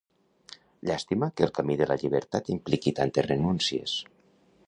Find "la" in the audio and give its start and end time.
1.91-1.97